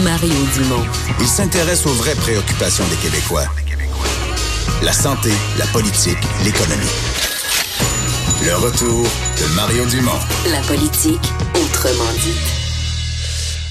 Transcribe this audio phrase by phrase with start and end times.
[0.00, 0.86] Mario Dumont.
[1.20, 3.44] Il s'intéresse aux vraies préoccupations des Québécois.
[4.82, 6.86] La santé, la politique, l'économie.
[8.42, 10.18] Le retour de Mario Dumont.
[10.50, 11.20] La politique,
[11.54, 12.38] autrement dit.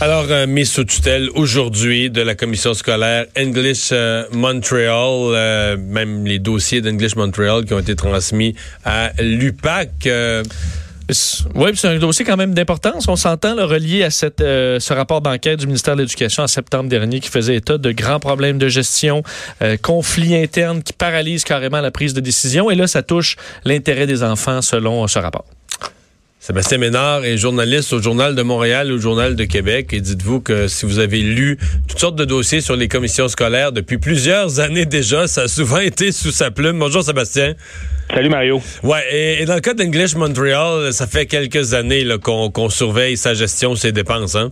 [0.00, 6.26] Alors, euh, mise sous tutelle aujourd'hui de la commission scolaire English euh, Montreal, euh, même
[6.26, 10.08] les dossiers d'English Montreal qui ont été transmis à l'UPAC.
[11.10, 11.14] Euh,
[11.54, 13.08] oui, c'est un dossier quand même d'importance.
[13.08, 16.46] On s'entend le relié à cette, euh, ce rapport d'enquête du ministère de l'Éducation en
[16.46, 19.22] septembre dernier qui faisait état de grands problèmes de gestion,
[19.62, 22.70] euh, conflits internes qui paralysent carrément la prise de décision.
[22.70, 25.44] Et là, ça touche l'intérêt des enfants selon ce rapport.
[26.48, 29.92] Sébastien Ménard est journaliste au Journal de Montréal, au Journal de Québec.
[29.92, 33.70] Et dites-vous que si vous avez lu toutes sortes de dossiers sur les commissions scolaires
[33.70, 36.78] depuis plusieurs années déjà, ça a souvent été sous sa plume.
[36.78, 37.52] Bonjour Sébastien.
[38.08, 38.62] Salut Mario.
[38.82, 43.34] Ouais, et, et dans le cas d'English Montreal, ça fait quelques années qu'on surveille sa
[43.34, 44.50] gestion, ses dépenses, hein?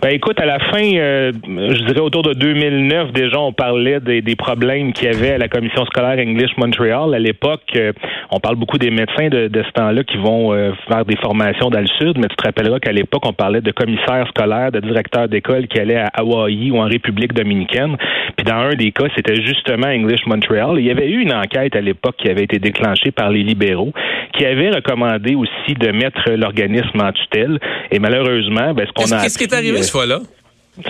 [0.00, 4.22] Ben écoute, à la fin, euh, je dirais autour de 2009, déjà, on parlait des,
[4.22, 7.12] des problèmes qu'il y avait à la commission scolaire English Montreal.
[7.14, 7.92] À l'époque, euh,
[8.30, 11.68] on parle beaucoup des médecins de, de ce temps-là qui vont euh, faire des formations
[11.68, 14.78] dans le sud, mais tu te rappelleras qu'à l'époque, on parlait de commissaires scolaires, de
[14.78, 17.96] directeurs d'école qui allaient à Hawaï ou en République dominicaine.
[18.36, 20.76] Puis dans un des cas, c'était justement English Montreal.
[20.78, 23.92] Il y avait eu une enquête à l'époque qui avait été déclenchée par les libéraux,
[24.32, 27.58] qui avait recommandé aussi de mettre l'organisme en tutelle.
[27.90, 30.20] Et malheureusement, ben, ce qu'on a Qu'est-ce qui est arrivé cette fois-là?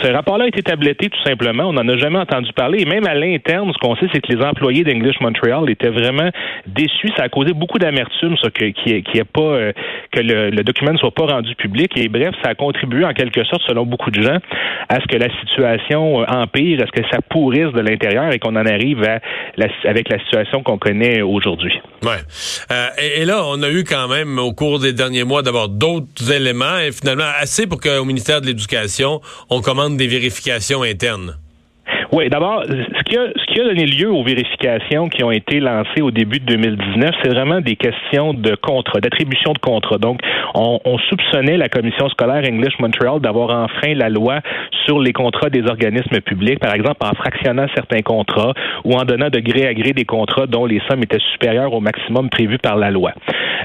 [0.02, 1.64] Ce rapport-là a été tabletté tout simplement.
[1.64, 2.82] On n'en a jamais entendu parler.
[2.82, 6.28] Et même à l'interne, ce qu'on sait, c'est que les employés d'English Montreal étaient vraiment
[6.66, 7.08] déçus.
[7.16, 9.72] Ça a causé beaucoup d'amertume, ça, que, qui pas, euh,
[10.12, 11.96] que le, le, document ne soit pas rendu public.
[11.96, 14.38] Et bref, ça a contribué en quelque sorte, selon beaucoup de gens,
[14.88, 18.38] à ce que la situation euh, empire, à ce que ça pourrisse de l'intérieur et
[18.38, 19.20] qu'on en arrive à
[19.56, 21.78] la, avec la situation qu'on connaît aujourd'hui.
[22.02, 22.18] Ouais.
[22.70, 25.68] Euh, et, et, là, on a eu quand même au cours des derniers mois d'abord
[25.68, 31.34] d'autres éléments et finalement assez pour qu'au ministère de l'Éducation, on commence des vérifications internes.
[32.12, 35.58] Oui, d'abord, ce qui, a, ce qui a donné lieu aux vérifications qui ont été
[35.58, 39.98] lancées au début de 2019, c'est vraiment des questions de contrat, d'attribution de contrat.
[39.98, 40.20] Donc,
[40.54, 44.40] on, on, soupçonnait la commission scolaire English Montreal d'avoir enfreint la loi
[44.86, 48.52] sur les contrats des organismes publics, par exemple en fractionnant certains contrats
[48.84, 51.80] ou en donnant de gré à gré des contrats dont les sommes étaient supérieures au
[51.80, 53.12] maximum prévu par la loi.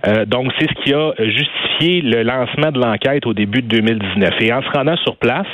[0.08, 4.34] Euh, donc, c'est ce qui a justifié le lancement de l'enquête au début de 2019.
[4.42, 5.48] Et en se rendant sur place,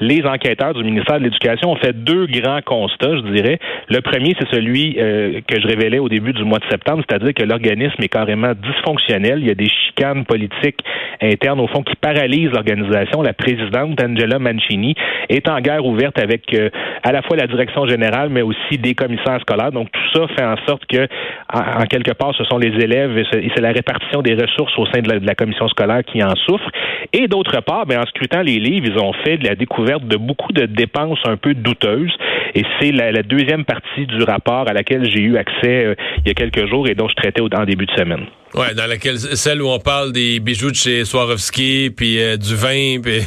[0.00, 3.58] les enquêteurs du ministère de l'Éducation ont fait deux grands constats, je dirais.
[3.88, 7.34] Le premier, c'est celui euh, que je révélais au début du mois de septembre, c'est-à-dire
[7.34, 9.40] que l'organisme est carrément dysfonctionnel.
[9.40, 10.80] Il y a des chicanes politiques
[11.20, 13.22] internes, au fond, qui paralysent l'organisation.
[13.22, 14.94] La présidente, Angela Mancini,
[15.28, 16.70] est en guerre ouverte avec euh,
[17.02, 19.72] à la fois la direction générale, mais aussi des commissaires scolaires.
[19.72, 21.06] Donc, tout ça fait en sorte que,
[21.52, 25.00] en, quelque part, ce sont les élèves et c'est la répartition des ressources au sein
[25.02, 26.68] de la, commission scolaire qui en souffre.
[27.12, 30.16] Et d'autre part, ben, en scrutant les livres, ils ont fait de la découverte de
[30.16, 32.14] beaucoup de dépenses un peu douteuses.
[32.54, 36.28] Et c'est la, la, deuxième partie du rapport à laquelle j'ai eu accès euh, il
[36.28, 38.26] y a quelques jours et dont je traitais au, en début de semaine.
[38.54, 42.54] Ouais, dans laquelle celle où on parle des bijoux de chez Swarovski, puis euh, du
[42.54, 43.22] vin, puis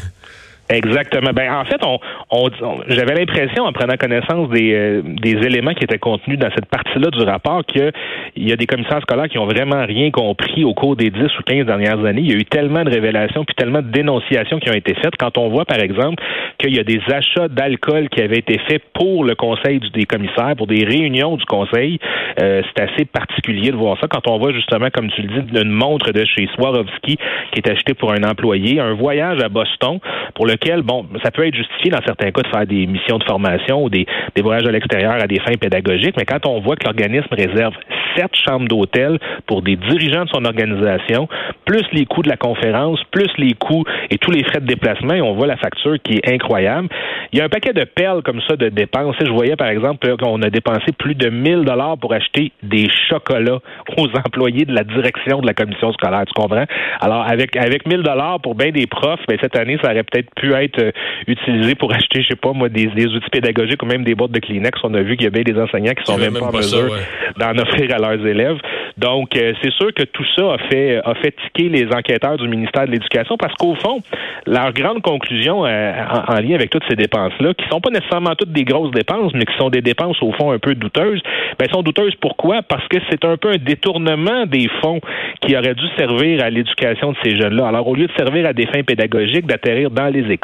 [0.69, 1.31] Exactement.
[1.33, 1.97] Ben en fait, on,
[2.29, 2.49] on,
[2.87, 7.09] j'avais l'impression en prenant connaissance des, euh, des éléments qui étaient contenus dans cette partie-là
[7.09, 7.91] du rapport qu'il
[8.35, 11.43] y a des commissaires scolaires qui ont vraiment rien compris au cours des 10 ou
[11.45, 12.21] 15 dernières années.
[12.21, 15.15] Il y a eu tellement de révélations puis tellement de dénonciations qui ont été faites.
[15.17, 16.21] Quand on voit, par exemple,
[16.57, 20.55] qu'il y a des achats d'alcool qui avaient été faits pour le conseil des commissaires,
[20.57, 21.97] pour des réunions du conseil,
[22.41, 24.07] euh, c'est assez particulier de voir ça.
[24.07, 27.17] Quand on voit justement, comme tu le dis, une montre de chez Swarovski
[27.51, 29.99] qui est achetée pour un employé, un voyage à Boston
[30.35, 33.23] pour le bon, ça peut être justifié dans certains cas de faire des missions de
[33.23, 36.75] formation ou des, des voyages à l'extérieur à des fins pédagogiques, mais quand on voit
[36.75, 37.73] que l'organisme réserve
[38.15, 41.27] sept chambres d'hôtel pour des dirigeants de son organisation,
[41.65, 45.13] plus les coûts de la conférence, plus les coûts et tous les frais de déplacement,
[45.15, 46.89] on voit la facture qui est incroyable.
[47.31, 49.15] Il y a un paquet de perles comme ça de dépenses.
[49.19, 53.59] Je voyais par exemple qu'on a dépensé plus de 1000 dollars pour acheter des chocolats
[53.97, 56.23] aux employés de la direction de la commission scolaire.
[56.25, 56.65] Tu comprends?
[57.01, 60.29] Alors avec avec 1000 dollars pour bien des profs, ben, cette année ça aurait peut-être
[60.35, 60.91] pu être euh,
[61.27, 64.31] utilisé pour acheter, je sais pas moi, des, des, outils pédagogiques ou même des boîtes
[64.31, 64.79] de Kleenex.
[64.83, 66.57] On a vu qu'il y a bien des enseignants qui sont même, même, pas en
[66.57, 66.99] mesure ouais.
[67.37, 68.57] d'en offrir à leurs élèves.
[68.97, 72.47] Donc euh, c'est sûr que tout ça a fait a fait tiquer les enquêteurs du
[72.47, 74.01] ministère de l'Éducation parce qu'au fond,
[74.45, 77.91] leur grande conclusion euh, en, en lien avec toutes ces dépenses là qui sont pas
[77.91, 81.21] nécessairement toutes des grosses dépenses, mais qui sont des dépenses au fond un peu douteuses,
[81.59, 82.61] ben sont douteuses pourquoi?
[82.61, 84.99] Parce que c'est un peu un détournement des fonds
[85.41, 87.67] qui auraient dû servir à l'éducation de ces jeunes-là.
[87.67, 90.36] Alors, au lieu de servir à des fins pédagogiques, d'atterrir dans les écoles,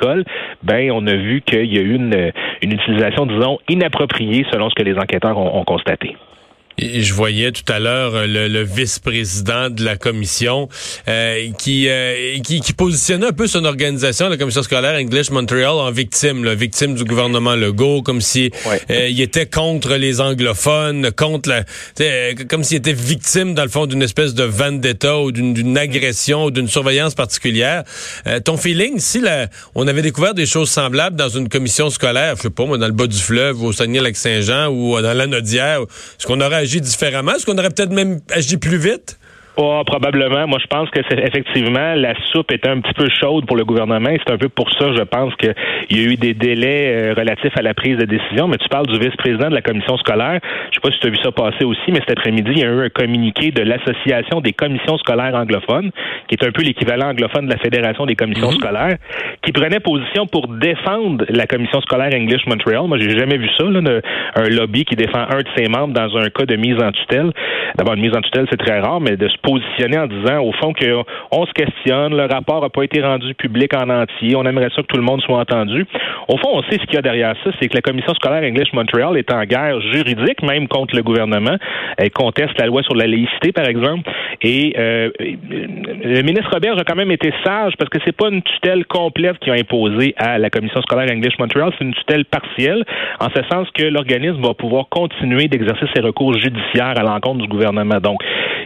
[0.64, 2.32] ben on a vu qu'il y a eu une,
[2.62, 6.16] utilisation, disons, inappropriée selon ce que les enquêteurs ont constaté.
[6.78, 10.70] Je voyais tout à l'heure euh, le, vice-président de la commission
[11.08, 15.74] euh, qui, euh, qui, qui positionnait un peu son organisation, la commission scolaire English Montreal,
[15.74, 18.52] en victime, là, victime du gouvernement Legault, comme si
[18.90, 21.64] il était contre les anglophones, contre la,
[22.50, 26.52] comme s'il était victime dans le fond d'une espèce de vendetta ou d'une agression ou
[26.52, 27.84] d'une surveillance particulière.
[28.46, 32.44] ton feeling, si la, on avait découvert des choses semblables dans une commission scolaire, je
[32.44, 36.26] sais pas, moi, dans le bas du fleuve, au Saguenay-Lac-Saint-Jean ou dans la Nodière, est-ce
[36.26, 37.34] qu'on aurait différemment?
[37.34, 39.18] Est-ce qu'on aurait peut-être même agi plus vite?
[39.56, 40.48] Oh, probablement.
[40.48, 43.64] Moi, je pense que c'est effectivement la soupe était un petit peu chaude pour le
[43.64, 44.10] gouvernement.
[44.26, 45.54] C'est un peu pour ça, je pense qu'il
[45.92, 48.48] y a eu des délais euh, relatifs à la prise de décision.
[48.48, 50.40] Mais tu parles du vice-président de la commission scolaire.
[50.72, 52.64] Je sais pas si tu as vu ça passer aussi, mais cet après-midi, il y
[52.64, 55.92] a eu un communiqué de l'association des commissions scolaires anglophones,
[56.28, 58.58] qui est un peu l'équivalent anglophone de la fédération des commissions mhm.
[58.58, 58.98] scolaires,
[59.44, 62.88] qui prenait position pour défendre la commission scolaire English Montreal.
[62.88, 63.82] Moi, j'ai jamais vu ça, là,
[64.36, 67.32] un lobby qui défend un de ses membres dans un cas de mise en tutelle.
[67.78, 70.74] D'abord, une mise en tutelle, c'est très rare, mais de positionner en disant, au fond,
[70.74, 74.82] qu'on se questionne, le rapport n'a pas été rendu public en entier, on aimerait ça
[74.82, 75.86] que tout le monde soit entendu.
[76.28, 78.44] Au fond, on sait ce qu'il y a derrière ça, c'est que la commission scolaire
[78.44, 81.58] English Montreal est en guerre juridique, même contre le gouvernement.
[81.98, 84.10] Elle conteste la loi sur la laïcité, par exemple.
[84.42, 88.42] Et euh, le ministre Robert a quand même été sage parce que c'est pas une
[88.42, 92.84] tutelle complète qui a imposé à la commission scolaire English Montreal, c'est une tutelle partielle,
[93.20, 97.48] en ce sens que l'organisme va pouvoir continuer d'exercer ses recours judiciaires à l'encontre du
[97.48, 98.00] gouvernement.
[98.00, 98.22] Donc,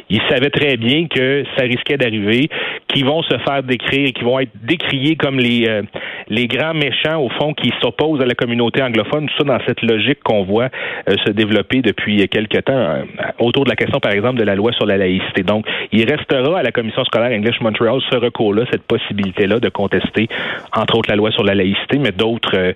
[0.10, 2.50] il savait très bien que ça risquait d'arriver,
[2.88, 5.84] qu'ils vont se faire décrire, qu'ils vont être décriés comme les euh,
[6.30, 9.82] les grands méchants au fond qui s'opposent à la communauté anglophone, tout ça dans cette
[9.82, 10.70] logique qu'on voit
[11.08, 13.04] euh, se développer depuis quelque temps euh,
[13.40, 15.44] autour de la question par exemple de la loi sur la laïcité.
[15.44, 20.28] Donc, il restera à la commission scolaire English Montreal ce recours-là, cette possibilité-là de contester
[20.76, 22.74] entre autres la loi sur la laïcité, mais d'autres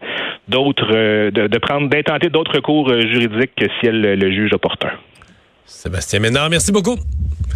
[0.47, 4.91] d'autres de, prendre d'intenter d'autres recours juridiques si elle le juge opportun.
[5.65, 6.97] Sébastien Ménard, merci beaucoup.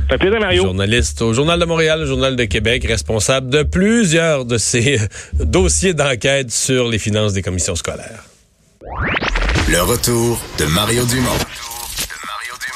[0.08, 0.64] Plaisir, Mario.
[0.64, 5.00] Journaliste au Journal de Montréal, le Journal de Québec, responsable de plusieurs de ces
[5.34, 8.24] dossiers d'enquête sur les finances des commissions scolaires.
[9.68, 11.75] Le retour de Mario Dumont.